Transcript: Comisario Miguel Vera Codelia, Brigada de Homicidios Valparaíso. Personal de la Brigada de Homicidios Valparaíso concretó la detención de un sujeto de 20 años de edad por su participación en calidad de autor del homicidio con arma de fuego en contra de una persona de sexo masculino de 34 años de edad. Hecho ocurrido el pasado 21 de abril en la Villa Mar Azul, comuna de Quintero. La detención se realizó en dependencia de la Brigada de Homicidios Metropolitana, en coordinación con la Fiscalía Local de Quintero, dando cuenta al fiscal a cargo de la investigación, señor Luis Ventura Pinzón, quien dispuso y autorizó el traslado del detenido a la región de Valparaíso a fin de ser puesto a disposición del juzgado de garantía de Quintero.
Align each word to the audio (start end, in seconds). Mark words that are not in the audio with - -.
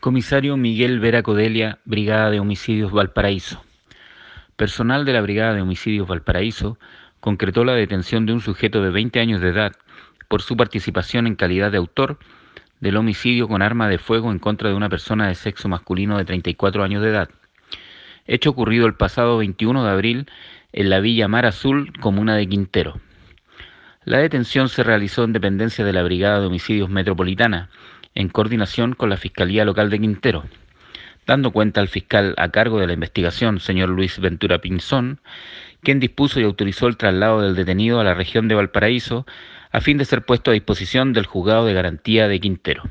Comisario 0.00 0.56
Miguel 0.56 1.00
Vera 1.00 1.24
Codelia, 1.24 1.80
Brigada 1.84 2.30
de 2.30 2.38
Homicidios 2.38 2.92
Valparaíso. 2.92 3.64
Personal 4.54 5.04
de 5.04 5.12
la 5.12 5.20
Brigada 5.20 5.54
de 5.54 5.62
Homicidios 5.62 6.06
Valparaíso 6.06 6.78
concretó 7.18 7.64
la 7.64 7.72
detención 7.72 8.24
de 8.24 8.32
un 8.32 8.40
sujeto 8.40 8.80
de 8.80 8.90
20 8.90 9.18
años 9.18 9.40
de 9.40 9.48
edad 9.48 9.72
por 10.28 10.40
su 10.40 10.56
participación 10.56 11.26
en 11.26 11.34
calidad 11.34 11.72
de 11.72 11.78
autor 11.78 12.20
del 12.78 12.96
homicidio 12.96 13.48
con 13.48 13.60
arma 13.60 13.88
de 13.88 13.98
fuego 13.98 14.30
en 14.30 14.38
contra 14.38 14.68
de 14.68 14.76
una 14.76 14.88
persona 14.88 15.26
de 15.26 15.34
sexo 15.34 15.68
masculino 15.68 16.16
de 16.16 16.24
34 16.24 16.84
años 16.84 17.02
de 17.02 17.08
edad. 17.08 17.30
Hecho 18.24 18.50
ocurrido 18.50 18.86
el 18.86 18.94
pasado 18.94 19.38
21 19.38 19.82
de 19.82 19.90
abril 19.90 20.30
en 20.72 20.90
la 20.90 21.00
Villa 21.00 21.26
Mar 21.26 21.44
Azul, 21.44 21.92
comuna 21.98 22.36
de 22.36 22.48
Quintero. 22.48 23.00
La 24.08 24.20
detención 24.20 24.70
se 24.70 24.82
realizó 24.82 25.24
en 25.24 25.34
dependencia 25.34 25.84
de 25.84 25.92
la 25.92 26.02
Brigada 26.02 26.40
de 26.40 26.46
Homicidios 26.46 26.88
Metropolitana, 26.88 27.68
en 28.14 28.30
coordinación 28.30 28.94
con 28.94 29.10
la 29.10 29.18
Fiscalía 29.18 29.66
Local 29.66 29.90
de 29.90 30.00
Quintero, 30.00 30.44
dando 31.26 31.50
cuenta 31.50 31.82
al 31.82 31.88
fiscal 31.88 32.34
a 32.38 32.48
cargo 32.48 32.80
de 32.80 32.86
la 32.86 32.94
investigación, 32.94 33.60
señor 33.60 33.90
Luis 33.90 34.18
Ventura 34.18 34.62
Pinzón, 34.62 35.20
quien 35.82 36.00
dispuso 36.00 36.40
y 36.40 36.44
autorizó 36.44 36.86
el 36.86 36.96
traslado 36.96 37.42
del 37.42 37.54
detenido 37.54 38.00
a 38.00 38.04
la 38.04 38.14
región 38.14 38.48
de 38.48 38.54
Valparaíso 38.54 39.26
a 39.72 39.82
fin 39.82 39.98
de 39.98 40.06
ser 40.06 40.24
puesto 40.24 40.52
a 40.52 40.54
disposición 40.54 41.12
del 41.12 41.26
juzgado 41.26 41.66
de 41.66 41.74
garantía 41.74 42.28
de 42.28 42.40
Quintero. 42.40 42.84